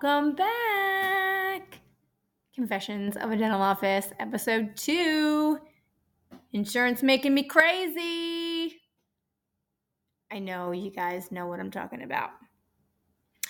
Welcome 0.00 0.36
back. 0.36 1.80
Confessions 2.54 3.16
of 3.16 3.32
a 3.32 3.36
Dental 3.36 3.60
Office, 3.60 4.12
episode 4.20 4.76
two. 4.76 5.58
Insurance 6.52 7.02
making 7.02 7.34
me 7.34 7.42
crazy. 7.42 8.76
I 10.30 10.38
know 10.38 10.70
you 10.70 10.92
guys 10.92 11.32
know 11.32 11.48
what 11.48 11.58
I'm 11.58 11.72
talking 11.72 12.04
about. 12.04 12.30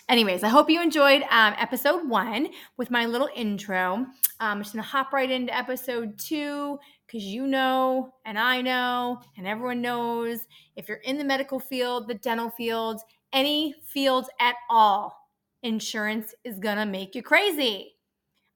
Anyways, 0.09 0.43
I 0.43 0.49
hope 0.49 0.71
you 0.71 0.81
enjoyed 0.81 1.23
um, 1.31 1.55
episode 1.59 2.09
one 2.09 2.49
with 2.79 2.91
my 2.91 3.05
little 3.05 3.29
intro. 3.36 3.94
Um, 3.94 4.08
I'm 4.41 4.63
just 4.63 4.72
gonna 4.72 4.85
hop 4.85 5.13
right 5.13 5.30
into 5.30 5.55
episode 5.55 6.19
two 6.19 6.79
because 7.07 7.25
you 7.25 7.46
know, 7.46 8.14
and 8.25 8.39
I 8.39 8.63
know, 8.63 9.21
and 9.36 9.46
everyone 9.46 9.83
knows 9.83 10.39
if 10.77 10.89
you're 10.89 10.96
in 10.99 11.19
the 11.19 11.25
medical 11.25 11.61
field, 11.61 12.08
the 12.08 12.14
dental 12.14 12.49
field, 12.49 13.03
any 13.35 13.75
field 13.86 14.30
at 14.41 14.55
all, 14.71 15.28
insurance 15.62 16.35
is 16.44 16.58
gonna 16.58 16.86
make 16.86 17.14
you 17.14 17.22
crazy. 17.22 17.96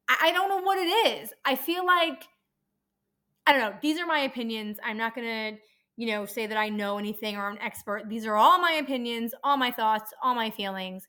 I, 0.08 0.28
I 0.28 0.32
don't 0.32 0.48
know 0.48 0.62
what 0.62 0.78
it 0.78 1.22
is. 1.22 1.32
I 1.44 1.56
feel 1.56 1.84
like, 1.84 2.24
I 3.46 3.52
don't 3.52 3.60
know, 3.60 3.78
these 3.82 3.98
are 3.98 4.06
my 4.06 4.20
opinions. 4.20 4.78
I'm 4.84 4.96
not 4.96 5.14
gonna, 5.14 5.52
you 5.96 6.08
know, 6.08 6.26
say 6.26 6.46
that 6.46 6.56
I 6.56 6.68
know 6.68 6.98
anything 6.98 7.36
or 7.36 7.46
I'm 7.46 7.56
an 7.56 7.62
expert. 7.62 8.08
These 8.08 8.26
are 8.26 8.36
all 8.36 8.58
my 8.60 8.72
opinions, 8.72 9.34
all 9.42 9.56
my 9.56 9.70
thoughts, 9.70 10.12
all 10.22 10.34
my 10.34 10.50
feelings. 10.50 11.06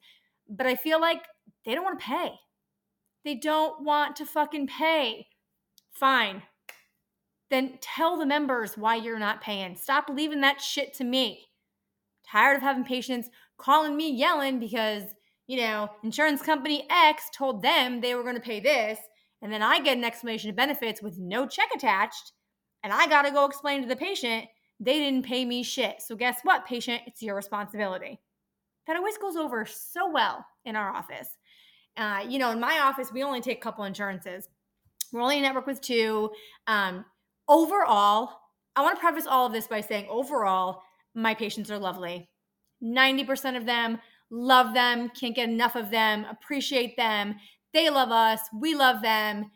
But 0.50 0.68
I 0.68 0.76
feel 0.76 1.00
like 1.00 1.24
they 1.66 1.76
don't 1.76 1.84
wanna 1.84 1.98
pay. 1.98 2.34
They 3.24 3.36
don't 3.36 3.84
want 3.84 4.16
to 4.18 4.26
fucking 4.26 4.68
pay. 4.68 5.28
Fine. 5.92 6.44
Then 7.50 7.78
tell 7.82 8.18
the 8.18 8.26
members 8.26 8.78
why 8.78 8.96
you're 8.96 9.20
not 9.20 9.42
paying. 9.42 9.76
Stop 9.76 10.10
leaving 10.10 10.42
that 10.42 10.60
shit 10.60 10.94
to 10.96 11.04
me. 11.04 11.46
Tired 12.28 12.58
of 12.58 12.64
having 12.64 12.84
patients 12.84 13.30
calling 13.58 13.96
me 13.96 14.12
yelling 14.12 14.60
because, 14.60 15.04
you 15.48 15.58
know, 15.58 15.90
insurance 16.04 16.42
company 16.42 16.88
X 16.90 17.30
told 17.36 17.62
them 17.62 18.00
they 18.00 18.16
were 18.16 18.24
going 18.24 18.36
to 18.36 18.42
pay 18.42 18.60
this. 18.60 19.00
And 19.42 19.52
then 19.52 19.62
I 19.62 19.80
get 19.82 19.98
an 19.98 20.06
explanation 20.06 20.50
of 20.50 20.56
benefits 20.56 21.02
with 21.02 21.18
no 21.18 21.46
check 21.46 21.70
attached. 21.76 22.32
And 22.84 22.94
I 22.94 23.08
got 23.08 23.24
to 23.24 23.32
go 23.32 23.46
explain 23.46 23.82
to 23.82 23.88
the 23.88 23.96
patient 23.96 24.46
they 24.80 25.00
didn't 25.00 25.26
pay 25.26 25.46
me 25.46 25.64
shit. 25.64 26.02
So 26.02 26.16
guess 26.16 26.40
what, 26.44 26.66
patient? 26.66 27.04
It's 27.06 27.22
your 27.22 27.36
responsibility. 27.36 28.20
That 28.88 28.98
always 28.98 29.18
goes 29.18 29.38
over 29.38 29.66
so 29.66 30.12
well 30.12 30.46
in 30.66 30.76
our 30.76 30.90
office. 30.90 31.30
Uh, 31.96 32.26
you 32.28 32.40
know, 32.40 32.52
in 32.52 32.60
my 32.60 32.80
office, 32.80 33.12
we 33.14 33.24
only 33.24 33.40
take 33.40 33.60
a 33.60 33.62
couple 33.62 33.86
insurances. 33.86 34.50
We're 35.12 35.22
only 35.22 35.38
a 35.38 35.42
network 35.42 35.68
with 35.68 35.80
two. 35.80 36.32
Um, 36.68 37.06
overall, 37.48 38.30
I 38.76 38.82
want 38.82 38.98
to 38.98 39.00
preface 39.00 39.28
all 39.28 39.46
of 39.46 39.54
this 39.54 39.68
by 39.68 39.82
saying 39.82 40.08
overall, 40.10 40.82
my 41.16 41.34
patients 41.34 41.70
are 41.72 41.78
lovely. 41.78 42.30
90% 42.84 43.56
of 43.56 43.66
them 43.66 44.00
love 44.30 44.74
them, 44.74 45.10
can't 45.10 45.36
get 45.36 45.50
enough 45.50 45.76
of 45.76 45.90
them, 45.92 46.26
appreciate 46.30 46.98
them. 46.98 47.36
They 47.74 47.90
love 47.90 48.12
us, 48.12 48.40
we 48.54 48.76
love 48.76 49.02
them. 49.02 49.52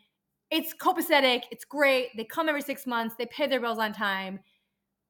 It's 0.50 0.74
copacetic, 0.74 1.42
it's 1.50 1.64
great. 1.64 2.08
They 2.16 2.24
come 2.24 2.48
every 2.48 2.62
six 2.62 2.86
months, 2.86 3.14
they 3.18 3.26
pay 3.26 3.46
their 3.46 3.60
bills 3.60 3.78
on 3.78 3.92
time, 3.92 4.40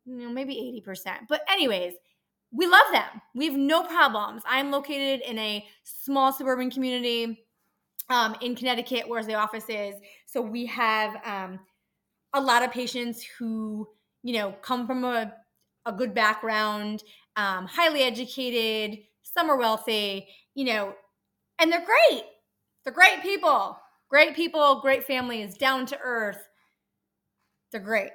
you 0.05 0.17
know, 0.17 0.31
maybe 0.31 0.83
80%. 0.87 1.21
But, 1.29 1.43
anyways, 1.51 1.95
we 2.51 2.67
love 2.67 2.87
them. 2.93 3.21
We 3.35 3.47
have 3.47 3.57
no 3.57 3.83
problems. 3.83 4.43
I'm 4.47 4.71
located 4.71 5.21
in 5.29 5.39
a 5.39 5.65
small 5.85 6.33
suburban 6.33 6.71
community 6.71 7.45
um, 8.11 8.35
in 8.41 8.57
Connecticut, 8.57 9.09
where 9.09 9.23
the 9.23 9.35
office 9.35 9.69
is. 9.69 9.95
So 10.27 10.41
we 10.41 10.67
have 10.67 11.17
um, 11.25 11.61
a 12.33 12.41
lot 12.41 12.63
of 12.63 12.71
patients 12.71 13.23
who, 13.39 13.87
you 14.23 14.35
know, 14.35 14.53
come 14.63 14.87
from 14.87 15.05
a, 15.05 15.33
a 15.85 15.93
good 15.93 16.15
background, 16.15 17.03
um, 17.37 17.67
highly 17.67 18.03
educated, 18.03 18.99
some 19.35 19.51
are 19.51 19.59
wealthy, 19.59 20.29
you 20.55 20.65
know, 20.65 20.95
and 21.59 21.71
they're 21.71 21.85
great. 21.85 22.25
They're 22.85 22.93
great 22.93 23.23
people, 23.23 23.77
great 24.09 24.35
people, 24.35 24.81
great 24.81 25.05
families, 25.05 25.57
down 25.57 25.87
to 25.87 25.99
earth. 26.03 26.49
They're 27.71 27.81
great. 27.81 28.11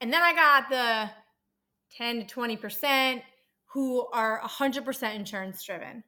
And 0.00 0.12
then 0.12 0.22
I 0.22 0.34
got 0.34 0.70
the 0.70 1.10
10 1.96 2.26
to 2.26 2.34
20% 2.34 3.22
who 3.72 4.06
are 4.12 4.40
100% 4.40 5.14
insurance 5.14 5.64
driven. 5.64 6.02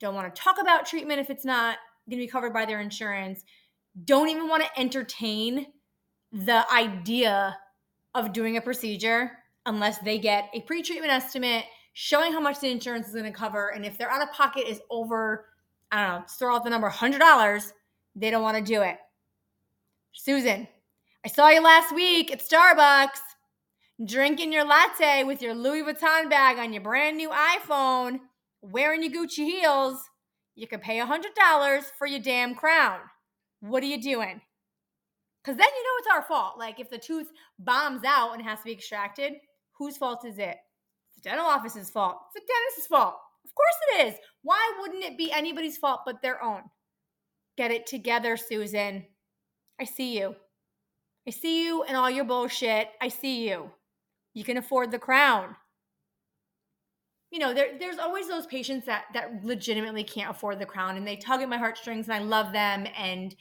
Don't 0.00 0.14
want 0.14 0.32
to 0.32 0.40
talk 0.40 0.60
about 0.60 0.86
treatment 0.86 1.20
if 1.20 1.30
it's 1.30 1.44
not 1.44 1.78
going 2.08 2.20
to 2.20 2.26
be 2.26 2.30
covered 2.30 2.52
by 2.52 2.66
their 2.66 2.80
insurance. 2.80 3.42
Don't 4.04 4.28
even 4.28 4.48
want 4.48 4.62
to 4.62 4.80
entertain 4.80 5.66
the 6.32 6.64
idea 6.72 7.56
of 8.14 8.32
doing 8.32 8.56
a 8.56 8.60
procedure 8.60 9.32
unless 9.64 9.98
they 9.98 10.18
get 10.18 10.50
a 10.54 10.60
pre-treatment 10.62 11.12
estimate 11.12 11.64
showing 11.98 12.30
how 12.30 12.40
much 12.40 12.60
the 12.60 12.70
insurance 12.70 13.06
is 13.06 13.14
going 13.14 13.24
to 13.24 13.30
cover 13.30 13.70
and 13.70 13.86
if 13.86 13.96
their 13.96 14.10
out 14.10 14.20
of 14.20 14.30
pocket 14.30 14.68
is 14.68 14.82
over 14.90 15.46
i 15.90 16.06
don't 16.06 16.20
know 16.20 16.26
throw 16.28 16.54
out 16.54 16.62
the 16.62 16.68
number 16.68 16.90
$100 16.90 17.72
they 18.14 18.30
don't 18.30 18.42
want 18.42 18.56
to 18.56 18.62
do 18.62 18.82
it. 18.82 18.98
Susan 20.12 20.68
i 21.24 21.28
saw 21.28 21.48
you 21.48 21.62
last 21.62 21.94
week 21.94 22.30
at 22.30 22.46
starbucks 22.46 23.20
drinking 24.04 24.52
your 24.52 24.64
latte 24.64 25.24
with 25.24 25.40
your 25.40 25.54
louis 25.54 25.82
vuitton 25.82 26.28
bag 26.28 26.58
on 26.58 26.70
your 26.70 26.82
brand 26.82 27.16
new 27.16 27.30
iphone 27.30 28.20
wearing 28.60 29.02
your 29.02 29.12
gucci 29.12 29.46
heels. 29.46 29.98
You 30.54 30.66
could 30.66 30.82
pay 30.82 30.98
$100 30.98 31.84
for 31.98 32.06
your 32.06 32.20
damn 32.20 32.54
crown. 32.54 32.98
What 33.60 33.82
are 33.82 33.86
you 33.86 34.00
doing? 34.00 34.40
Because 35.42 35.56
then 35.58 35.68
you 35.68 35.82
know 35.82 35.98
it's 35.98 36.08
our 36.12 36.22
fault. 36.22 36.58
Like 36.58 36.80
if 36.80 36.90
the 36.90 36.98
tooth 36.98 37.30
bombs 37.58 38.02
out 38.04 38.32
and 38.32 38.42
has 38.42 38.58
to 38.58 38.64
be 38.64 38.72
extracted 38.72 39.34
Whose 39.78 39.98
fault 39.98 40.24
is 40.24 40.38
it? 40.38 40.56
Dental 41.26 41.44
office's 41.44 41.90
fault. 41.90 42.18
It's 42.26 42.34
the 42.34 42.52
dentist's 42.52 42.86
fault. 42.86 43.16
Of 43.44 43.52
course 43.52 43.74
it 43.88 44.06
is. 44.06 44.20
Why 44.42 44.74
wouldn't 44.78 45.02
it 45.02 45.18
be 45.18 45.32
anybody's 45.32 45.76
fault 45.76 46.02
but 46.06 46.22
their 46.22 46.40
own? 46.40 46.62
Get 47.56 47.72
it 47.72 47.84
together, 47.84 48.36
Susan. 48.36 49.04
I 49.80 49.86
see 49.86 50.16
you. 50.16 50.36
I 51.26 51.32
see 51.32 51.64
you 51.64 51.82
and 51.82 51.96
all 51.96 52.08
your 52.08 52.24
bullshit. 52.24 52.90
I 53.02 53.08
see 53.08 53.48
you. 53.48 53.72
You 54.34 54.44
can 54.44 54.56
afford 54.56 54.92
the 54.92 55.00
crown. 55.00 55.56
You 57.32 57.40
know, 57.40 57.52
there, 57.52 57.76
there's 57.76 57.98
always 57.98 58.28
those 58.28 58.46
patients 58.46 58.86
that 58.86 59.06
that 59.12 59.44
legitimately 59.44 60.04
can't 60.04 60.30
afford 60.30 60.60
the 60.60 60.64
crown 60.64 60.96
and 60.96 61.04
they 61.04 61.16
tug 61.16 61.42
at 61.42 61.48
my 61.48 61.58
heartstrings 61.58 62.06
and 62.06 62.14
I 62.14 62.20
love 62.20 62.52
them 62.52 62.86
and 62.96 63.34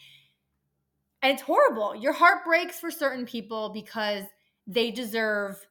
and 1.22 1.34
it's 1.34 1.44
horrible. 1.44 1.96
Your 1.96 2.14
heart 2.14 2.44
breaks 2.46 2.80
for 2.80 2.90
certain 2.90 3.28
people 3.28 3.70
because 3.70 4.24
they 4.66 4.90
deserve 4.90 5.68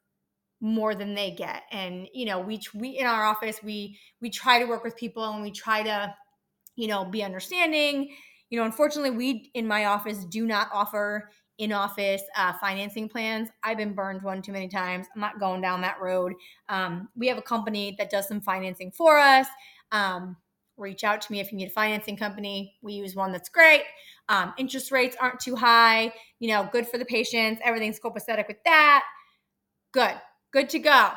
more 0.61 0.95
than 0.95 1.15
they 1.15 1.31
get. 1.31 1.63
And 1.73 2.09
you 2.15 2.27
know 2.27 2.41
we 2.41 2.61
we 2.75 2.99
in 2.99 3.07
our 3.07 3.25
office 3.25 3.59
we 3.63 3.99
we 4.21 4.31
try 4.31 4.59
to 4.59 4.65
work 4.67 4.85
with 4.85 4.97
people 4.97 5.25
and 5.25 5.43
we 5.43 5.51
try 5.51 5.83
to 5.83 6.15
you 6.77 6.89
know 6.89 7.05
be 7.05 7.23
understanding. 7.23 8.09
You 8.51 8.59
know 8.59 8.65
unfortunately 8.65 9.11
we 9.11 9.51
in 9.55 9.67
my 9.67 9.87
office 9.87 10.25
do 10.25 10.47
not 10.47 10.69
offer 10.73 11.31
in 11.59 11.73
office 11.73 12.23
uh, 12.37 12.53
financing 12.61 13.09
plans. 13.09 13.49
I've 13.63 13.77
been 13.77 13.95
burned 13.95 14.23
one 14.23 14.43
too 14.43 14.53
many 14.53 14.69
times. 14.69 15.07
I'm 15.15 15.21
not 15.21 15.39
going 15.39 15.61
down 15.61 15.83
that 15.83 16.01
road. 16.01 16.33
Um, 16.69 17.09
we 17.15 17.29
have 17.29 17.39
a 17.39 17.43
company 17.43 17.95
that 17.99 18.11
does 18.11 18.27
some 18.27 18.41
financing 18.41 18.91
for 18.91 19.19
us. 19.19 19.47
Um, 19.93 20.37
reach 20.77 21.05
out 21.05 21.21
to 21.21 21.31
me 21.31 21.39
if 21.39 21.53
you 21.53 21.59
need 21.59 21.69
a 21.69 21.73
financing 21.73 22.17
company. 22.17 22.75
We 22.83 22.95
use 22.95 23.15
one 23.15 23.31
that's 23.31 23.49
great. 23.49 23.83
Um, 24.29 24.53
interest 24.59 24.91
rates 24.91 25.17
aren't 25.21 25.39
too 25.39 25.55
high. 25.55 26.13
You 26.41 26.49
know 26.49 26.69
good 26.73 26.89
for 26.89 26.99
the 26.99 27.05
patients. 27.05 27.61
Everything's 27.63 28.01
copacetic 28.01 28.49
with 28.49 28.63
that. 28.65 29.05
Good 29.93 30.15
good 30.55 30.71
to 30.71 30.79
go. 30.79 31.11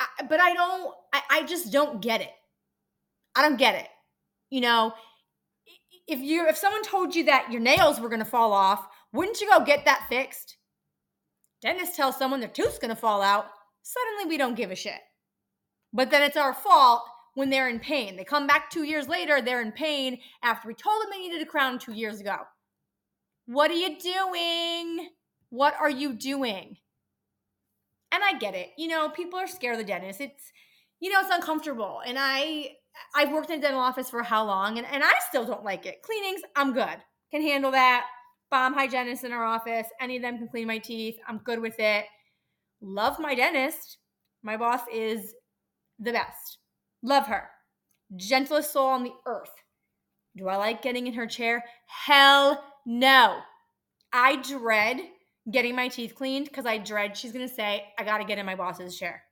I, 0.00 0.06
but 0.28 0.40
I 0.40 0.54
don't, 0.54 0.94
I, 1.12 1.22
I 1.30 1.42
just 1.42 1.72
don't 1.72 2.00
get 2.00 2.20
it. 2.20 2.30
I 3.34 3.42
don't 3.42 3.58
get 3.58 3.74
it. 3.74 3.88
You 4.48 4.60
know, 4.60 4.94
if 6.06 6.20
you 6.20 6.46
if 6.46 6.56
someone 6.56 6.84
told 6.84 7.16
you 7.16 7.24
that 7.24 7.50
your 7.50 7.60
nails 7.60 8.00
were 8.00 8.08
going 8.08 8.20
to 8.20 8.24
fall 8.24 8.52
off, 8.52 8.86
wouldn't 9.12 9.40
you 9.40 9.48
go 9.48 9.64
get 9.64 9.84
that 9.84 10.06
fixed? 10.08 10.56
Dentist 11.62 11.96
tells 11.96 12.16
someone 12.16 12.40
their 12.40 12.48
tooth's 12.48 12.78
going 12.78 12.94
to 12.94 13.00
fall 13.00 13.20
out. 13.20 13.46
Suddenly, 13.82 14.28
we 14.28 14.38
don't 14.38 14.54
give 14.54 14.70
a 14.70 14.76
shit. 14.76 15.00
But 15.92 16.10
then 16.10 16.22
it's 16.22 16.36
our 16.36 16.54
fault 16.54 17.02
when 17.34 17.50
they're 17.50 17.68
in 17.68 17.80
pain. 17.80 18.16
They 18.16 18.24
come 18.24 18.46
back 18.46 18.70
two 18.70 18.84
years 18.84 19.08
later, 19.08 19.42
they're 19.42 19.62
in 19.62 19.72
pain 19.72 20.18
after 20.42 20.68
we 20.68 20.74
told 20.74 21.02
them 21.02 21.10
they 21.10 21.18
needed 21.18 21.42
a 21.42 21.46
crown 21.46 21.78
two 21.80 21.92
years 21.92 22.20
ago. 22.20 22.36
What 23.46 23.70
are 23.70 23.74
you 23.74 23.98
doing? 23.98 25.08
What 25.50 25.74
are 25.80 25.90
you 25.90 26.12
doing? 26.12 26.76
And 28.14 28.22
I 28.22 28.38
get 28.38 28.54
it. 28.54 28.70
You 28.78 28.88
know, 28.88 29.08
people 29.08 29.38
are 29.38 29.46
scared 29.46 29.74
of 29.74 29.80
the 29.80 29.84
dentist. 29.84 30.20
It's, 30.20 30.52
you 31.00 31.10
know, 31.10 31.20
it's 31.20 31.34
uncomfortable. 31.34 32.00
And 32.06 32.16
I, 32.18 32.70
I've 33.14 33.32
worked 33.32 33.50
in 33.50 33.58
a 33.58 33.62
dental 33.62 33.80
office 33.80 34.08
for 34.08 34.22
how 34.22 34.44
long, 34.44 34.78
and, 34.78 34.86
and 34.86 35.02
I 35.02 35.12
still 35.28 35.44
don't 35.44 35.64
like 35.64 35.84
it. 35.84 36.02
Cleanings, 36.02 36.42
I'm 36.54 36.72
good. 36.72 36.96
Can 37.30 37.42
handle 37.42 37.72
that. 37.72 38.06
Bomb 38.50 38.74
hygienist 38.74 39.24
in 39.24 39.32
our 39.32 39.44
office. 39.44 39.88
Any 40.00 40.16
of 40.16 40.22
them 40.22 40.38
can 40.38 40.48
clean 40.48 40.68
my 40.68 40.78
teeth. 40.78 41.16
I'm 41.26 41.38
good 41.38 41.60
with 41.60 41.74
it. 41.80 42.04
Love 42.80 43.18
my 43.18 43.34
dentist. 43.34 43.98
My 44.42 44.56
boss 44.56 44.82
is 44.92 45.34
the 45.98 46.12
best. 46.12 46.58
Love 47.02 47.26
her. 47.26 47.48
Gentlest 48.16 48.72
soul 48.72 48.86
on 48.86 49.02
the 49.02 49.14
earth. 49.26 49.50
Do 50.36 50.48
I 50.48 50.56
like 50.56 50.82
getting 50.82 51.06
in 51.06 51.14
her 51.14 51.26
chair? 51.26 51.64
Hell 51.86 52.62
no. 52.86 53.40
I 54.12 54.36
dread 54.36 55.00
getting 55.50 55.76
my 55.76 55.88
teeth 55.88 56.14
cleaned 56.14 56.46
because 56.46 56.66
I 56.66 56.78
dread 56.78 57.16
she's 57.16 57.32
going 57.32 57.46
to 57.46 57.54
say, 57.54 57.84
I 57.98 58.04
got 58.04 58.18
to 58.18 58.24
get 58.24 58.38
in 58.38 58.46
my 58.46 58.54
boss's 58.54 58.98
chair. 58.98 59.22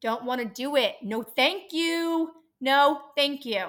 Don't 0.00 0.24
want 0.24 0.40
to 0.40 0.46
do 0.46 0.76
it. 0.76 0.96
No, 1.02 1.22
thank 1.22 1.72
you. 1.72 2.30
No, 2.60 3.00
thank 3.16 3.44
you. 3.44 3.66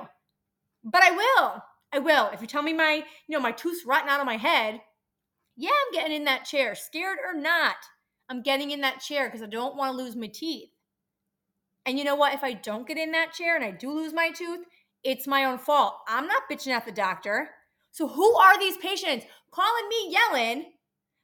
But 0.84 1.04
I 1.04 1.12
will. 1.12 1.64
I 1.94 2.00
will. 2.00 2.30
If 2.34 2.42
you 2.42 2.48
tell 2.48 2.64
me 2.64 2.74
my, 2.74 3.04
you 3.28 3.38
know, 3.38 3.40
my 3.40 3.52
tooth's 3.52 3.86
rotting 3.86 4.10
out 4.10 4.20
of 4.20 4.26
my 4.26 4.38
head, 4.38 4.82
yeah, 5.56 5.70
I'm 5.70 5.94
getting 5.94 6.16
in 6.16 6.26
that 6.26 6.46
chair, 6.46 6.76
scared 6.76 7.20
or 7.26 7.40
not. 7.40 7.76
I'm 8.30 8.42
getting 8.42 8.72
in 8.72 8.82
that 8.82 9.00
chair 9.00 9.28
because 9.28 9.44
I 9.44 9.46
don't 9.46 9.76
want 9.76 9.92
to 9.92 10.04
lose 10.04 10.16
my 10.16 10.28
teeth. 10.28 10.70
And 11.86 12.00
you 12.00 12.06
know 12.06 12.16
what? 12.16 12.34
If 12.34 12.44
I 12.44 12.54
don't 12.54 12.88
get 12.88 12.98
in 12.98 13.12
that 13.12 13.34
chair 13.34 13.56
and 13.56 13.64
I 13.64 13.72
do 13.72 13.92
lose 13.92 14.14
my 14.14 14.32
tooth, 14.32 14.62
it's 15.04 15.28
my 15.28 15.46
own 15.46 15.58
fault. 15.58 15.96
I'm 16.08 16.28
not 16.28 16.44
bitching 16.50 16.72
at 16.72 16.86
the 16.86 16.92
doctor. 16.92 17.50
So 17.92 18.08
who 18.08 18.36
are 18.36 18.58
these 18.58 18.78
patients 18.78 19.26
calling 19.52 19.88
me 19.90 20.12
yelling 20.12 20.66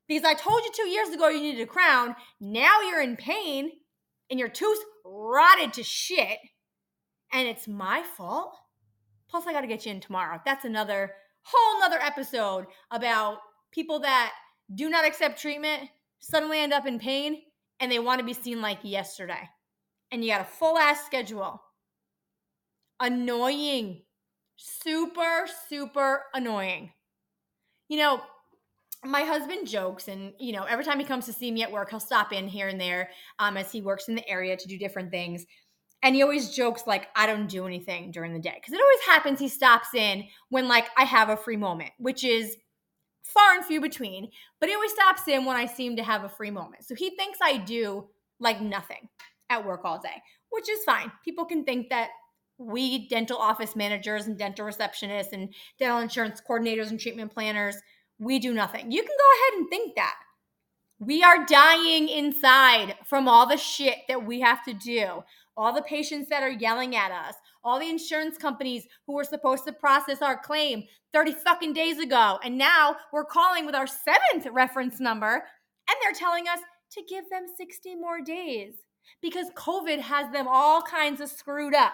because 0.10 0.26
I 0.26 0.34
told 0.34 0.62
you 0.66 0.72
two 0.74 0.90
years 0.90 1.10
ago 1.10 1.30
you 1.30 1.40
needed 1.40 1.62
a 1.62 1.68
crown. 1.68 2.16
Now 2.42 2.82
you're 2.82 3.02
in 3.02 3.16
pain 3.16 3.72
and 4.30 4.38
your 4.38 4.50
tooth 4.50 4.80
rotted 5.06 5.72
to 5.74 5.84
shit 5.84 6.40
and 7.32 7.48
it's 7.48 7.68
my 7.68 8.04
fault? 8.18 8.56
Plus, 9.30 9.46
I 9.46 9.54
got 9.54 9.62
to 9.62 9.68
get 9.68 9.86
you 9.86 9.92
in 9.92 10.00
tomorrow. 10.00 10.42
That's 10.44 10.66
another 10.66 11.14
whole 11.44 11.80
nother 11.80 12.02
episode 12.02 12.66
about 12.92 13.38
people 13.72 14.00
that 14.00 14.34
do 14.74 14.90
not 14.90 15.06
accept 15.06 15.40
treatment, 15.40 15.90
suddenly 16.20 16.60
end 16.60 16.74
up 16.74 16.88
in 16.88 17.00
pain, 17.00 17.44
and 17.80 17.92
they 17.92 18.00
want 18.00 18.20
to 18.20 18.26
be 18.26 18.34
seen 18.34 18.62
like 18.62 18.80
yesterday. 18.82 19.48
And 20.12 20.24
you 20.24 20.32
got 20.32 20.42
a 20.42 20.46
full 20.46 20.78
ass 20.78 21.06
schedule. 21.06 21.62
Annoying. 23.00 24.02
Super, 24.56 25.46
super 25.70 26.24
annoying. 26.34 26.92
You 27.88 27.98
know, 27.98 28.22
my 29.06 29.22
husband 29.22 29.68
jokes, 29.68 30.08
and 30.08 30.34
you 30.40 30.52
know, 30.52 30.64
every 30.64 30.84
time 30.84 31.00
he 31.00 31.06
comes 31.06 31.26
to 31.26 31.34
see 31.34 31.52
me 31.52 31.64
at 31.64 31.72
work, 31.72 31.90
he'll 31.90 32.00
stop 32.00 32.34
in 32.34 32.48
here 32.48 32.68
and 32.68 32.80
there 32.80 33.10
um, 33.40 33.58
as 33.58 33.72
he 33.72 33.82
works 33.82 34.08
in 34.08 34.16
the 34.16 34.28
area 34.28 34.58
to 34.58 34.68
do 34.68 34.78
different 34.78 35.12
things. 35.12 35.46
And 36.02 36.16
he 36.16 36.22
always 36.22 36.56
jokes 36.56 36.84
like 36.88 37.08
I 37.16 37.26
don't 37.26 37.48
do 37.48 37.66
anything 37.66 38.12
during 38.12 38.34
the 38.34 38.40
day 38.40 38.54
because 38.56 38.74
it 38.74 38.82
always 38.82 39.02
happens. 39.06 39.40
He 39.40 39.50
stops 39.50 39.94
in 39.94 40.26
when 40.50 40.68
like 40.68 40.88
I 40.98 41.04
have 41.04 41.30
a 41.30 41.38
free 41.38 41.58
moment, 41.58 41.92
which 41.98 42.24
is 42.24 42.56
far 43.24 43.56
and 43.56 43.66
few 43.66 43.82
between. 43.82 44.30
But 44.60 44.70
he 44.70 44.76
always 44.76 44.92
stops 44.92 45.28
in 45.28 45.46
when 45.46 45.58
I 45.58 45.66
seem 45.66 45.96
to 45.98 46.04
have 46.04 46.24
a 46.24 46.30
free 46.30 46.52
moment. 46.52 46.86
So 46.86 46.96
he 46.96 47.16
thinks 47.16 47.40
I 47.42 47.58
do 47.58 48.08
like 48.40 48.62
nothing 48.62 49.10
at 49.50 49.66
work 49.66 49.82
all 49.84 50.00
day, 50.00 50.22
which 50.52 50.70
is 50.70 50.84
fine. 50.86 51.12
People 51.24 51.46
can 51.46 51.64
think 51.64 51.90
that 51.90 52.10
we 52.58 53.08
dental 53.08 53.38
office 53.38 53.76
managers 53.76 54.28
and 54.28 54.38
dental 54.38 54.66
receptionists 54.66 55.32
and 55.32 55.54
dental 55.80 56.00
insurance 56.00 56.42
coordinators 56.48 56.90
and 56.90 57.00
treatment 57.00 57.34
planners, 57.34 57.78
we 58.20 58.40
do 58.40 58.54
nothing. 58.54 58.92
You 58.92 59.02
can 59.02 59.16
go 59.18 59.54
ahead 59.54 59.60
and 59.60 59.70
think 59.70 59.96
that. 59.96 60.16
We 61.00 61.24
are 61.24 61.46
dying 61.46 62.10
inside 62.10 62.96
from 63.06 63.30
all 63.30 63.48
the 63.48 63.58
shit 63.58 64.00
that 64.10 64.26
we 64.26 64.42
have 64.42 64.66
to 64.66 64.74
do 64.74 65.24
all 65.60 65.74
the 65.74 65.82
patients 65.82 66.30
that 66.30 66.42
are 66.42 66.50
yelling 66.50 66.96
at 66.96 67.12
us, 67.12 67.36
all 67.66 67.80
the 67.80 67.90
insurance 67.90 68.38
companies 68.38 68.88
who 69.06 69.14
were 69.14 69.26
supposed 69.26 69.66
to 69.66 69.74
process 69.74 70.22
our 70.22 70.38
claim 70.38 70.86
30 71.12 71.34
fucking 71.34 71.74
days 71.74 72.00
ago. 72.00 72.40
And 72.46 72.58
now 72.58 72.96
we're 73.12 73.26
calling 73.26 73.66
with 73.66 73.76
our 73.76 73.86
seventh 73.86 74.48
reference 74.54 75.02
number 75.02 75.34
and 75.34 75.98
they're 76.02 76.14
telling 76.14 76.48
us 76.48 76.60
to 76.94 77.04
give 77.10 77.30
them 77.30 77.44
60 77.58 77.96
more 77.96 78.22
days 78.22 78.76
because 79.22 79.48
COVID 79.56 80.00
has 80.00 80.32
them 80.32 80.48
all 80.48 80.82
kinds 80.82 81.20
of 81.20 81.30
screwed 81.30 81.76
up. 81.76 81.94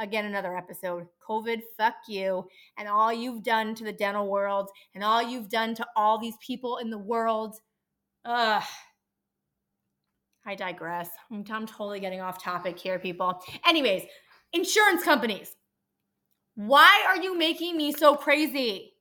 Again, 0.00 0.24
another 0.24 0.56
episode. 0.56 1.06
COVID, 1.28 1.60
fuck 1.76 1.94
you, 2.08 2.48
and 2.78 2.88
all 2.88 3.12
you've 3.12 3.42
done 3.42 3.74
to 3.74 3.84
the 3.84 3.92
dental 3.92 4.30
world, 4.30 4.70
and 4.94 5.04
all 5.04 5.22
you've 5.22 5.50
done 5.50 5.74
to 5.74 5.86
all 5.94 6.18
these 6.18 6.36
people 6.44 6.78
in 6.78 6.88
the 6.88 6.98
world. 6.98 7.56
Ugh. 8.24 8.62
I 10.46 10.54
digress. 10.54 11.10
I'm, 11.30 11.44
I'm 11.50 11.66
totally 11.66 12.00
getting 12.00 12.22
off 12.22 12.42
topic 12.42 12.78
here, 12.78 12.98
people. 12.98 13.42
Anyways, 13.66 14.04
insurance 14.54 15.04
companies. 15.04 15.54
Why 16.54 17.04
are 17.06 17.22
you 17.22 17.36
making 17.36 17.76
me 17.76 17.92
so 17.92 18.16
crazy? 18.16 18.94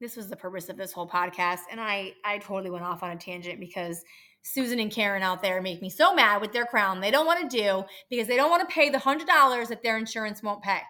This 0.00 0.16
was 0.16 0.28
the 0.28 0.36
purpose 0.36 0.70
of 0.70 0.78
this 0.78 0.92
whole 0.92 1.08
podcast. 1.08 1.60
And 1.70 1.78
I, 1.78 2.14
I 2.24 2.38
totally 2.38 2.70
went 2.70 2.84
off 2.84 3.02
on 3.02 3.10
a 3.10 3.16
tangent 3.16 3.60
because 3.60 4.02
Susan 4.46 4.78
and 4.78 4.92
Karen 4.92 5.24
out 5.24 5.42
there 5.42 5.60
make 5.60 5.82
me 5.82 5.90
so 5.90 6.14
mad 6.14 6.40
with 6.40 6.52
their 6.52 6.66
crown. 6.66 7.00
They 7.00 7.10
don't 7.10 7.26
want 7.26 7.50
to 7.50 7.56
do 7.56 7.84
because 8.08 8.28
they 8.28 8.36
don't 8.36 8.50
want 8.50 8.66
to 8.66 8.72
pay 8.72 8.88
the 8.88 8.98
$100 8.98 9.26
that 9.68 9.82
their 9.82 9.98
insurance 9.98 10.42
won't 10.42 10.62
pay. 10.62 10.80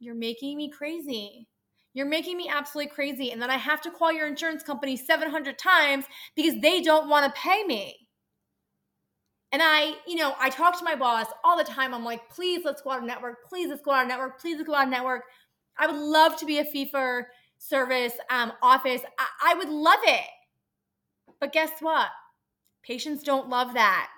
You're 0.00 0.14
making 0.14 0.56
me 0.56 0.70
crazy. 0.70 1.46
You're 1.92 2.06
making 2.06 2.38
me 2.38 2.48
absolutely 2.48 2.90
crazy. 2.90 3.32
And 3.32 3.42
then 3.42 3.50
I 3.50 3.58
have 3.58 3.82
to 3.82 3.90
call 3.90 4.10
your 4.10 4.26
insurance 4.26 4.62
company 4.62 4.96
700 4.96 5.58
times 5.58 6.06
because 6.34 6.58
they 6.62 6.80
don't 6.80 7.10
want 7.10 7.26
to 7.26 7.40
pay 7.40 7.64
me. 7.64 8.08
And 9.52 9.60
I, 9.62 9.96
you 10.06 10.16
know, 10.16 10.34
I 10.40 10.48
talk 10.48 10.78
to 10.78 10.84
my 10.84 10.94
boss 10.94 11.26
all 11.44 11.58
the 11.58 11.64
time. 11.64 11.92
I'm 11.92 12.04
like, 12.04 12.30
please 12.30 12.62
let's 12.64 12.80
go 12.80 12.92
out 12.92 13.00
of 13.00 13.04
network. 13.04 13.46
Please 13.46 13.68
let's 13.68 13.82
go 13.82 13.90
out 13.90 14.04
of 14.04 14.08
network. 14.08 14.40
Please 14.40 14.56
let's 14.56 14.66
go 14.66 14.74
out 14.74 14.84
of 14.84 14.90
network. 14.90 15.24
I 15.78 15.86
would 15.86 16.00
love 16.00 16.38
to 16.38 16.46
be 16.46 16.58
a 16.58 16.64
FIFA 16.64 17.24
service 17.58 18.14
um, 18.30 18.52
office. 18.62 19.02
I-, 19.18 19.52
I 19.52 19.54
would 19.54 19.68
love 19.68 20.00
it. 20.04 20.26
But 21.38 21.52
guess 21.52 21.70
what? 21.80 22.08
Patients 22.82 23.22
don't 23.22 23.48
love 23.48 23.74
that. 23.74 24.08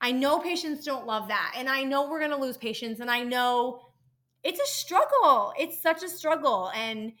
I 0.00 0.12
know 0.12 0.40
patients 0.40 0.84
don't 0.84 1.06
love 1.06 1.28
that. 1.28 1.54
And 1.56 1.68
I 1.68 1.84
know 1.84 2.08
we're 2.08 2.18
going 2.18 2.32
to 2.32 2.36
lose 2.36 2.56
patients. 2.56 3.00
And 3.00 3.10
I 3.10 3.22
know 3.22 3.80
it's 4.42 4.60
a 4.60 4.66
struggle. 4.66 5.52
It's 5.58 5.80
such 5.80 6.02
a 6.02 6.08
struggle. 6.08 6.70
And 6.74 7.12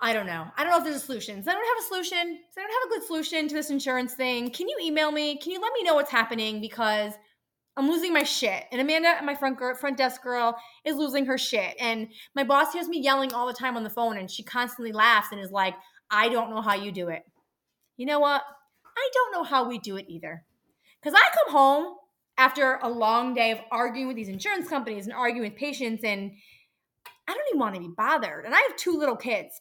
I 0.00 0.12
don't 0.12 0.26
know. 0.26 0.46
I 0.56 0.62
don't 0.62 0.72
know 0.72 0.78
if 0.78 0.84
there's 0.84 0.96
a 0.96 1.00
solution. 1.00 1.42
So 1.42 1.50
I 1.50 1.54
don't 1.54 1.64
have 1.64 1.84
a 1.84 1.88
solution? 1.88 2.38
So 2.54 2.60
I 2.60 2.64
don't 2.64 2.72
have 2.72 2.90
a 2.90 2.94
good 2.94 3.06
solution 3.06 3.48
to 3.48 3.54
this 3.54 3.70
insurance 3.70 4.14
thing? 4.14 4.50
Can 4.50 4.68
you 4.68 4.76
email 4.80 5.10
me? 5.10 5.38
Can 5.38 5.52
you 5.52 5.60
let 5.60 5.72
me 5.72 5.82
know 5.82 5.94
what's 5.94 6.10
happening? 6.10 6.60
Because 6.60 7.14
I'm 7.76 7.90
losing 7.90 8.12
my 8.12 8.22
shit. 8.22 8.64
And 8.72 8.80
Amanda, 8.80 9.20
my 9.22 9.34
front 9.34 9.58
girl, 9.58 9.74
front 9.74 9.96
desk 9.96 10.22
girl, 10.22 10.56
is 10.84 10.96
losing 10.96 11.26
her 11.26 11.36
shit. 11.36 11.74
And 11.78 12.08
my 12.34 12.44
boss 12.44 12.72
hears 12.72 12.88
me 12.88 13.00
yelling 13.00 13.34
all 13.34 13.46
the 13.46 13.52
time 13.52 13.76
on 13.76 13.84
the 13.84 13.90
phone, 13.90 14.16
and 14.16 14.30
she 14.30 14.42
constantly 14.42 14.92
laughs 14.92 15.28
and 15.30 15.40
is 15.40 15.50
like, 15.50 15.74
"I 16.10 16.30
don't 16.30 16.50
know 16.50 16.62
how 16.62 16.74
you 16.74 16.90
do 16.90 17.08
it." 17.08 17.22
You 17.98 18.06
know 18.06 18.18
what? 18.18 18.42
I 18.96 19.10
don't 19.12 19.32
know 19.32 19.44
how 19.44 19.68
we 19.68 19.78
do 19.78 19.96
it 19.96 20.06
either. 20.08 20.44
Because 21.00 21.18
I 21.18 21.28
come 21.34 21.52
home 21.52 21.96
after 22.38 22.78
a 22.82 22.88
long 22.88 23.34
day 23.34 23.52
of 23.52 23.58
arguing 23.70 24.08
with 24.08 24.16
these 24.16 24.28
insurance 24.28 24.68
companies 24.68 25.06
and 25.06 25.14
arguing 25.14 25.50
with 25.50 25.58
patients, 25.58 26.04
and 26.04 26.32
I 27.28 27.34
don't 27.34 27.46
even 27.48 27.60
want 27.60 27.74
to 27.74 27.80
be 27.80 27.90
bothered. 27.96 28.44
And 28.44 28.54
I 28.54 28.58
have 28.58 28.76
two 28.76 28.96
little 28.96 29.16
kids 29.16 29.60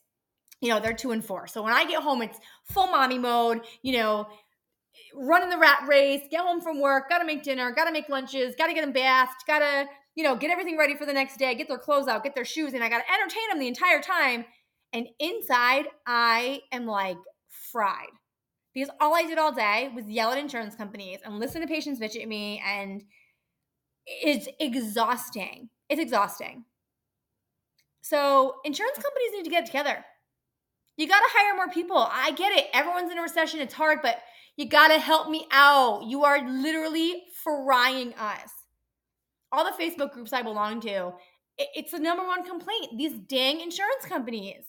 you 0.62 0.70
know, 0.70 0.80
they're 0.80 0.94
two 0.94 1.12
and 1.12 1.24
four. 1.24 1.48
So 1.48 1.62
when 1.62 1.74
I 1.74 1.86
get 1.86 2.02
home, 2.02 2.22
it's 2.22 2.40
full 2.64 2.88
mommy 2.88 3.20
mode, 3.20 3.62
you 3.82 3.94
know, 3.94 4.28
running 5.14 5.50
the 5.50 5.58
rat 5.58 5.84
race, 5.88 6.22
get 6.32 6.42
home 6.42 6.62
from 6.62 6.80
work, 6.80 7.10
gotta 7.10 7.26
make 7.26 7.44
dinner, 7.44 7.72
gotta 7.72 7.92
make 7.92 8.10
lunches, 8.10 8.56
gotta 8.58 8.74
get 8.74 8.82
them 8.82 8.94
bathed, 8.94 9.32
gotta, 9.46 9.86
you 10.16 10.24
know, 10.24 10.36
get 10.36 10.52
everything 10.52 10.78
ready 10.78 10.96
for 10.96 11.06
the 11.06 11.14
next 11.14 11.38
day, 11.38 11.54
get 11.56 11.68
their 11.68 11.78
clothes 11.78 12.08
out, 12.08 12.24
get 12.24 12.36
their 12.36 12.46
shoes 12.46 12.74
and 12.74 12.84
I 12.84 12.90
gotta 12.90 13.04
entertain 13.12 13.50
them 13.50 13.60
the 13.60 13.68
entire 13.68 14.02
time. 14.02 14.46
And 14.94 15.08
inside, 15.20 15.86
I 16.08 16.62
am 16.72 16.86
like 16.86 17.18
fried 17.72 18.08
because 18.76 18.92
all 19.02 19.16
I 19.16 19.24
did 19.24 19.40
all 19.40 19.52
day 19.52 19.90
was 19.96 20.06
yell 20.06 20.32
at 20.32 20.38
insurance 20.38 20.76
companies 20.76 21.18
and 21.26 21.40
listen 21.40 21.62
to 21.62 21.68
patients 21.68 22.00
bitch 22.00 22.22
at 22.22 22.28
me. 22.28 22.62
And 22.64 23.02
it's 24.06 24.48
exhausting. 24.60 25.70
It's 25.90 26.00
exhausting. 26.00 26.66
So 28.02 28.58
insurance 28.64 28.98
companies 28.98 29.32
need 29.34 29.46
to 29.46 29.50
get 29.50 29.66
together 29.66 30.06
you 30.98 31.08
got 31.08 31.20
to 31.20 31.28
hire 31.30 31.56
more 31.56 31.70
people. 31.70 31.98
I 31.98 32.32
get 32.32 32.54
it. 32.54 32.68
Everyone's 32.74 33.12
in 33.12 33.18
a 33.18 33.22
recession. 33.22 33.60
It's 33.60 33.74
hard, 33.74 34.00
but 34.02 34.18
you 34.56 34.68
got 34.68 34.90
to 34.90 35.00
help 35.00 35.30
me 35.30 35.46
out. 35.52 36.04
You 36.06 36.24
are 36.24 36.48
literally 36.48 37.24
frying 37.44 38.14
us. 38.14 38.52
All 39.52 39.66
the 39.66 39.84
Facebook 39.84 40.12
groups 40.12 40.34
I 40.34 40.42
belong 40.42 40.82
to, 40.82 41.14
it's 41.58 41.92
the 41.92 42.00
number 42.00 42.26
one 42.26 42.46
complaint. 42.46 42.98
These 42.98 43.20
dang 43.20 43.62
insurance 43.62 44.06
companies. 44.06 44.66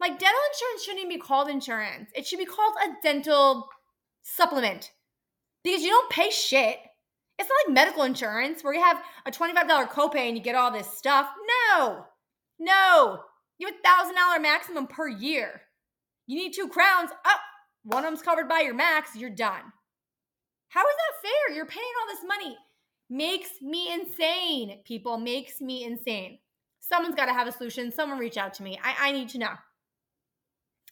Like 0.00 0.18
dental 0.18 0.40
insurance 0.52 0.82
shouldn't 0.82 1.04
even 1.04 1.16
be 1.16 1.20
called 1.20 1.50
insurance. 1.50 2.10
It 2.14 2.26
should 2.26 2.38
be 2.38 2.46
called 2.46 2.74
a 2.82 3.02
dental 3.02 3.68
supplement 4.22 4.92
because 5.62 5.82
you 5.82 5.90
don't 5.90 6.10
pay 6.10 6.30
shit. 6.30 6.78
It's 7.38 7.48
not 7.48 7.68
like 7.68 7.74
medical 7.74 8.04
insurance 8.04 8.64
where 8.64 8.74
you 8.74 8.82
have 8.82 9.02
a 9.26 9.30
$25 9.30 9.88
copay 9.88 10.28
and 10.28 10.36
you 10.36 10.42
get 10.42 10.54
all 10.54 10.70
this 10.70 10.86
stuff. 10.96 11.28
No, 11.76 12.06
no. 12.58 13.20
You 13.58 13.66
have 13.66 13.76
a 13.76 13.88
thousand 13.88 14.14
dollar 14.14 14.40
maximum 14.40 14.86
per 14.86 15.08
year. 15.08 15.62
You 16.26 16.36
need 16.36 16.54
two 16.54 16.68
crowns. 16.68 17.10
Oh, 17.26 17.36
one 17.82 18.04
of 18.04 18.10
them's 18.10 18.22
covered 18.22 18.48
by 18.48 18.60
your 18.60 18.74
max. 18.74 19.14
You're 19.14 19.30
done. 19.30 19.62
How 20.68 20.80
is 20.80 20.94
that 20.96 21.28
fair? 21.28 21.56
You're 21.56 21.66
paying 21.66 21.84
all 22.00 22.14
this 22.14 22.24
money. 22.26 22.56
Makes 23.10 23.60
me 23.60 23.92
insane. 23.92 24.80
People 24.84 25.18
makes 25.18 25.60
me 25.60 25.84
insane. 25.84 26.38
Someone's 26.80 27.16
got 27.16 27.26
to 27.26 27.32
have 27.32 27.48
a 27.48 27.52
solution. 27.52 27.92
Someone 27.92 28.18
reach 28.18 28.36
out 28.38 28.54
to 28.54 28.62
me. 28.62 28.78
I, 28.82 29.08
I 29.08 29.12
need 29.12 29.28
to 29.30 29.38
know. 29.38 29.52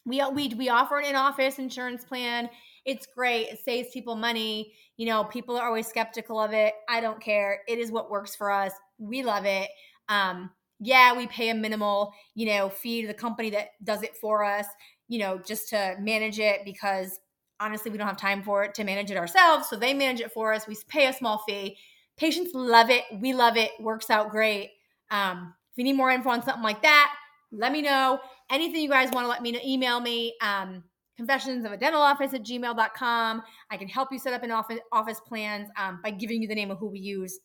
We, 0.08 0.24
we, 0.32 0.48
we 0.54 0.68
offer 0.70 0.98
an 0.98 1.04
in-office 1.04 1.58
insurance 1.58 2.04
plan. 2.04 2.48
It's 2.84 3.06
great. 3.06 3.48
It 3.48 3.58
saves 3.62 3.90
people 3.92 4.16
money. 4.16 4.72
You 4.96 5.06
know, 5.06 5.24
people 5.24 5.56
are 5.56 5.66
always 5.66 5.86
skeptical 5.86 6.40
of 6.40 6.52
it. 6.52 6.74
I 6.88 7.00
don't 7.00 7.20
care. 7.20 7.60
It 7.68 7.78
is 7.78 7.92
what 7.92 8.10
works 8.10 8.34
for 8.34 8.50
us. 8.50 8.72
We 8.98 9.22
love 9.22 9.44
it. 9.44 9.68
Um, 10.08 10.50
yeah, 10.80 11.14
we 11.14 11.26
pay 11.26 11.50
a 11.50 11.54
minimal, 11.54 12.14
you 12.34 12.46
know, 12.46 12.68
fee 12.68 13.02
to 13.02 13.08
the 13.08 13.14
company 13.14 13.50
that 13.50 13.68
does 13.84 14.02
it 14.02 14.16
for 14.16 14.44
us, 14.44 14.66
you 15.08 15.18
know, 15.18 15.38
just 15.38 15.68
to 15.70 15.96
manage 16.00 16.38
it 16.38 16.60
because 16.64 17.20
honestly, 17.60 17.90
we 17.90 17.98
don't 17.98 18.06
have 18.06 18.16
time 18.16 18.42
for 18.42 18.64
it 18.64 18.74
to 18.74 18.84
manage 18.84 19.10
it 19.10 19.16
ourselves. 19.16 19.68
So 19.68 19.76
they 19.76 19.92
manage 19.92 20.20
it 20.20 20.32
for 20.32 20.52
us. 20.52 20.66
We 20.66 20.76
pay 20.88 21.08
a 21.08 21.12
small 21.12 21.42
fee. 21.46 21.76
Patients 22.16 22.52
love 22.54 22.90
it. 22.90 23.04
We 23.20 23.34
love 23.34 23.56
it. 23.56 23.72
Works 23.80 24.10
out 24.10 24.30
great. 24.30 24.70
Um, 25.10 25.54
if 25.72 25.78
you 25.78 25.84
need 25.84 25.96
more 25.96 26.10
info 26.10 26.30
on 26.30 26.42
something 26.42 26.62
like 26.62 26.82
that, 26.82 27.12
let 27.52 27.72
me 27.72 27.82
know. 27.82 28.20
Anything 28.50 28.82
you 28.82 28.88
guys 28.88 29.10
want 29.12 29.24
to 29.24 29.28
let 29.28 29.42
me 29.42 29.52
know, 29.52 29.60
email 29.64 30.00
me. 30.00 30.34
Um, 30.40 30.84
confessions 31.16 31.64
of 31.64 31.72
a 31.72 31.76
dental 31.76 32.00
office 32.00 32.32
at 32.32 32.44
gmail.com. 32.44 33.42
I 33.70 33.76
can 33.76 33.88
help 33.88 34.12
you 34.12 34.18
set 34.18 34.32
up 34.32 34.42
an 34.44 34.52
office, 34.52 34.78
office 34.92 35.20
plans 35.26 35.68
um, 35.76 36.00
by 36.02 36.10
giving 36.10 36.40
you 36.40 36.48
the 36.48 36.54
name 36.54 36.70
of 36.70 36.78
who 36.78 36.88
we 36.88 37.00
use. 37.00 37.40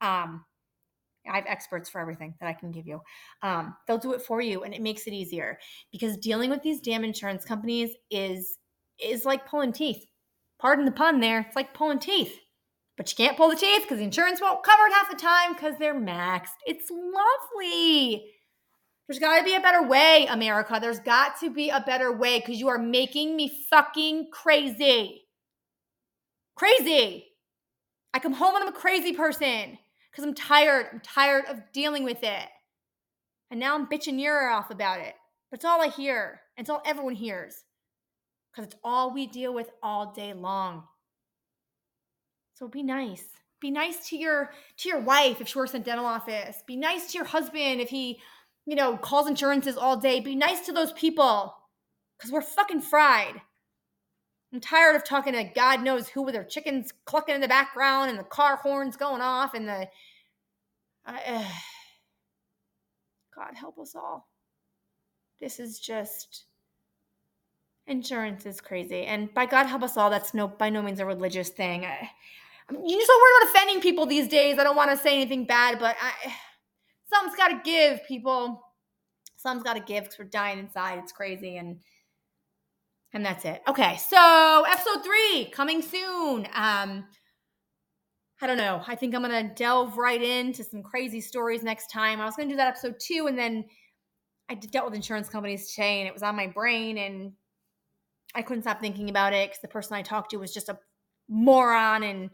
Um, 0.00 0.44
I 1.28 1.36
have 1.36 1.46
experts 1.48 1.90
for 1.90 2.00
everything 2.00 2.34
that 2.40 2.48
I 2.48 2.52
can 2.52 2.70
give 2.70 2.86
you. 2.86 3.00
Um, 3.42 3.74
they'll 3.86 3.98
do 3.98 4.12
it 4.12 4.22
for 4.22 4.40
you 4.40 4.62
and 4.62 4.72
it 4.72 4.80
makes 4.80 5.08
it 5.08 5.12
easier 5.12 5.58
because 5.90 6.16
dealing 6.18 6.50
with 6.50 6.62
these 6.62 6.80
damn 6.80 7.04
insurance 7.04 7.44
companies 7.44 7.90
is 8.10 8.58
is 9.02 9.24
like 9.24 9.48
pulling 9.48 9.72
teeth. 9.72 10.06
Pardon 10.60 10.84
the 10.84 10.92
pun 10.92 11.20
there. 11.20 11.40
It's 11.40 11.56
like 11.56 11.74
pulling 11.74 11.98
teeth. 11.98 12.38
But 12.96 13.10
you 13.10 13.16
can't 13.16 13.36
pull 13.36 13.50
the 13.50 13.56
teeth 13.56 13.82
because 13.82 13.98
the 13.98 14.04
insurance 14.04 14.40
won't 14.40 14.62
cover 14.62 14.86
it 14.86 14.92
half 14.92 15.10
the 15.10 15.16
time 15.16 15.52
because 15.52 15.74
they're 15.78 16.00
maxed. 16.00 16.54
It's 16.64 16.88
lovely. 16.90 18.24
There's 19.08 19.20
got 19.20 19.38
to 19.38 19.44
be 19.44 19.54
a 19.54 19.60
better 19.60 19.86
way, 19.86 20.26
America. 20.28 20.78
There's 20.80 20.98
got 20.98 21.38
to 21.40 21.50
be 21.50 21.70
a 21.70 21.80
better 21.80 22.12
way 22.12 22.40
because 22.40 22.58
you 22.58 22.68
are 22.68 22.78
making 22.78 23.36
me 23.36 23.52
fucking 23.70 24.28
crazy. 24.32 25.22
Crazy. 26.56 27.26
I 28.12 28.18
come 28.18 28.32
home 28.32 28.56
and 28.56 28.64
I'm 28.64 28.74
a 28.74 28.76
crazy 28.76 29.12
person 29.12 29.78
because 30.10 30.24
I'm 30.24 30.34
tired. 30.34 30.86
I'm 30.92 31.00
tired 31.00 31.44
of 31.46 31.60
dealing 31.72 32.02
with 32.02 32.22
it. 32.22 32.48
And 33.50 33.60
now 33.60 33.76
I'm 33.76 33.86
bitching 33.86 34.20
your 34.20 34.48
off 34.48 34.70
about 34.70 35.00
it. 35.00 35.14
But 35.50 35.58
it's 35.58 35.64
all 35.64 35.80
I 35.80 35.88
hear. 35.88 36.40
And 36.56 36.64
it's 36.64 36.70
all 36.70 36.82
everyone 36.84 37.14
hears 37.14 37.62
because 38.50 38.72
it's 38.72 38.80
all 38.82 39.12
we 39.12 39.26
deal 39.26 39.54
with 39.54 39.70
all 39.82 40.12
day 40.12 40.32
long. 40.32 40.84
So 42.54 42.66
be 42.66 42.82
nice. 42.82 43.24
Be 43.60 43.70
nice 43.70 44.08
to 44.08 44.16
your 44.16 44.50
to 44.78 44.88
your 44.88 45.00
wife 45.00 45.40
if 45.40 45.48
she 45.48 45.58
works 45.58 45.74
in 45.74 45.82
dental 45.82 46.06
office. 46.06 46.62
Be 46.66 46.76
nice 46.76 47.12
to 47.12 47.18
your 47.18 47.26
husband 47.26 47.80
if 47.80 47.88
he 47.88 48.18
you 48.66 48.74
know, 48.74 48.96
calls 48.96 49.28
insurances 49.28 49.76
all 49.76 49.96
day. 49.96 50.20
Be 50.20 50.34
nice 50.34 50.66
to 50.66 50.72
those 50.72 50.92
people 50.92 51.54
because 52.18 52.32
we're 52.32 52.42
fucking 52.42 52.82
fried. 52.82 53.40
I'm 54.52 54.60
tired 54.60 54.96
of 54.96 55.04
talking 55.04 55.32
to 55.34 55.44
God 55.44 55.82
knows 55.82 56.08
who 56.08 56.22
with 56.22 56.34
their 56.34 56.44
chickens 56.44 56.92
clucking 57.04 57.34
in 57.34 57.40
the 57.40 57.48
background 57.48 58.10
and 58.10 58.18
the 58.18 58.24
car 58.24 58.56
horns 58.56 58.96
going 58.96 59.22
off 59.22 59.54
and 59.54 59.68
the. 59.68 59.88
Uh, 61.06 61.44
God 63.34 63.54
help 63.54 63.78
us 63.78 63.94
all. 63.94 64.28
This 65.40 65.60
is 65.60 65.78
just. 65.78 66.44
Insurance 67.86 68.46
is 68.46 68.60
crazy. 68.60 69.04
And 69.04 69.32
by 69.32 69.46
God 69.46 69.66
help 69.66 69.84
us 69.84 69.96
all, 69.96 70.10
that's 70.10 70.34
no 70.34 70.48
by 70.48 70.70
no 70.70 70.82
means 70.82 70.98
a 70.98 71.06
religious 71.06 71.50
thing. 71.50 71.84
I, 71.84 72.10
I'm 72.68 72.76
just 72.76 73.06
so 73.06 73.12
worried 73.14 73.42
about 73.42 73.54
offending 73.54 73.80
people 73.80 74.06
these 74.06 74.26
days. 74.26 74.58
I 74.58 74.64
don't 74.64 74.74
want 74.74 74.90
to 74.90 74.96
say 74.96 75.14
anything 75.14 75.44
bad, 75.44 75.78
but 75.78 75.96
I 76.00 76.34
something's 77.12 77.36
got 77.36 77.48
to 77.48 77.60
give, 77.64 78.00
people. 78.06 78.62
Something's 79.36 79.64
got 79.64 79.74
to 79.74 79.80
give 79.80 80.04
because 80.04 80.18
we're 80.18 80.24
dying 80.26 80.58
inside. 80.58 80.98
It's 80.98 81.12
crazy, 81.12 81.56
and 81.56 81.80
and 83.12 83.24
that's 83.24 83.44
it. 83.44 83.62
Okay, 83.68 83.96
so 83.96 84.64
episode 84.68 85.04
three 85.04 85.50
coming 85.52 85.82
soon. 85.82 86.46
Um, 86.54 87.04
I 88.42 88.46
don't 88.46 88.58
know. 88.58 88.82
I 88.86 88.94
think 88.94 89.14
I'm 89.14 89.22
gonna 89.22 89.54
delve 89.54 89.96
right 89.96 90.22
into 90.22 90.62
some 90.62 90.82
crazy 90.82 91.20
stories 91.20 91.62
next 91.62 91.86
time. 91.86 92.20
I 92.20 92.26
was 92.26 92.36
gonna 92.36 92.50
do 92.50 92.56
that 92.56 92.68
episode 92.68 92.96
two, 93.00 93.26
and 93.28 93.38
then 93.38 93.64
I 94.48 94.54
dealt 94.54 94.86
with 94.86 94.94
insurance 94.94 95.28
companies 95.28 95.72
today, 95.72 96.00
and 96.00 96.08
it 96.08 96.12
was 96.12 96.22
on 96.22 96.36
my 96.36 96.46
brain, 96.46 96.98
and 96.98 97.32
I 98.34 98.42
couldn't 98.42 98.64
stop 98.64 98.80
thinking 98.80 99.08
about 99.08 99.32
it 99.32 99.48
because 99.48 99.62
the 99.62 99.68
person 99.68 99.94
I 99.94 100.02
talked 100.02 100.32
to 100.32 100.36
was 100.38 100.52
just 100.52 100.68
a 100.68 100.78
moron 101.28 102.02
and 102.02 102.30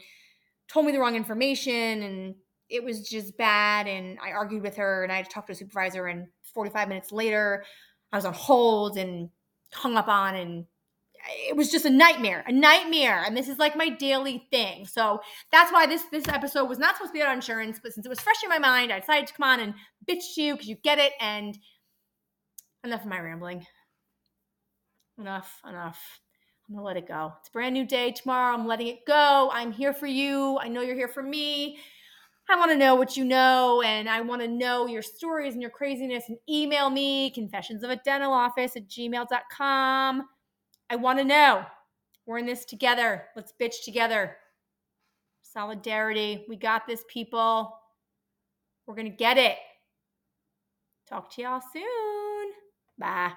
told 0.67 0.85
me 0.85 0.91
the 0.91 0.99
wrong 0.99 1.15
information 1.15 2.03
and 2.03 2.35
it 2.69 2.83
was 2.83 3.07
just 3.07 3.37
bad 3.37 3.87
and 3.87 4.17
I 4.23 4.31
argued 4.31 4.63
with 4.63 4.75
her 4.77 5.03
and 5.03 5.11
I 5.11 5.17
had 5.17 5.29
to 5.29 5.43
a 5.49 5.55
supervisor 5.55 6.07
and 6.07 6.27
45 6.53 6.87
minutes 6.87 7.11
later 7.11 7.63
I 8.11 8.17
was 8.17 8.25
on 8.25 8.33
hold 8.33 8.97
and 8.97 9.29
hung 9.73 9.97
up 9.97 10.07
on 10.07 10.35
and 10.35 10.65
it 11.47 11.55
was 11.55 11.71
just 11.71 11.85
a 11.85 11.89
nightmare, 11.89 12.43
a 12.47 12.51
nightmare. 12.51 13.23
And 13.25 13.35
this 13.35 13.47
is 13.47 13.57
like 13.57 13.75
my 13.75 13.89
daily 13.89 14.47
thing. 14.51 14.85
So 14.85 15.21
that's 15.51 15.71
why 15.71 15.85
this 15.85 16.03
this 16.11 16.27
episode 16.27 16.65
was 16.65 16.79
not 16.79 16.95
supposed 16.95 17.11
to 17.11 17.13
be 17.13 17.21
about 17.21 17.35
insurance, 17.35 17.79
but 17.81 17.93
since 17.93 18.05
it 18.05 18.09
was 18.09 18.19
fresh 18.19 18.43
in 18.43 18.49
my 18.49 18.59
mind, 18.59 18.91
I 18.91 18.99
decided 18.99 19.27
to 19.27 19.33
come 19.33 19.49
on 19.49 19.59
and 19.59 19.73
bitch 20.09 20.37
you 20.37 20.53
because 20.53 20.67
you 20.67 20.75
get 20.83 20.99
it. 20.99 21.13
And 21.19 21.57
enough 22.83 23.01
of 23.01 23.07
my 23.07 23.19
rambling. 23.19 23.65
Enough, 25.17 25.61
enough. 25.67 26.19
I'm 26.67 26.75
gonna 26.75 26.85
let 26.85 26.97
it 26.97 27.07
go. 27.07 27.33
It's 27.39 27.49
a 27.49 27.51
brand 27.51 27.73
new 27.73 27.85
day 27.85 28.11
tomorrow. 28.11 28.53
I'm 28.53 28.67
letting 28.67 28.87
it 28.87 29.05
go. 29.05 29.49
I'm 29.53 29.71
here 29.71 29.93
for 29.93 30.07
you. 30.07 30.57
I 30.59 30.67
know 30.67 30.81
you're 30.81 30.95
here 30.95 31.07
for 31.07 31.23
me. 31.23 31.79
I 32.49 32.57
want 32.57 32.71
to 32.71 32.77
know 32.77 32.95
what 32.95 33.15
you 33.15 33.23
know 33.23 33.81
and 33.81 34.09
I 34.09 34.21
want 34.21 34.41
to 34.41 34.47
know 34.47 34.85
your 34.85 35.01
stories 35.01 35.53
and 35.53 35.61
your 35.61 35.71
craziness 35.71 36.25
and 36.27 36.37
email 36.49 36.89
me 36.89 37.31
confessions 37.31 37.83
of 37.83 37.89
a 37.89 37.95
dental 37.97 38.33
office 38.33 38.75
at 38.75 38.87
gmail.com. 38.87 40.23
I 40.89 40.95
want 40.95 41.19
to 41.19 41.25
know. 41.25 41.65
We're 42.25 42.37
in 42.37 42.45
this 42.45 42.65
together. 42.65 43.25
Let's 43.35 43.53
bitch 43.59 43.83
together. 43.83 44.37
Solidarity. 45.41 46.45
We 46.47 46.55
got 46.55 46.87
this, 46.87 47.03
people. 47.09 47.77
We're 48.85 48.95
going 48.95 49.09
to 49.09 49.17
get 49.17 49.37
it. 49.37 49.57
Talk 51.07 51.33
to 51.35 51.41
y'all 51.41 51.61
soon. 51.73 52.51
Bye. 52.97 53.33